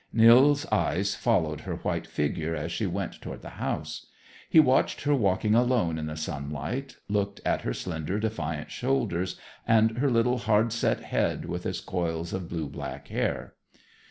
[0.11, 4.07] Nils' eyes followed her white figure as she went toward the house.
[4.49, 9.99] He watched her walking alone in the sunlight, looked at her slender, defiant shoulders and
[9.99, 13.53] her little hard set head with its coils of blue black hair.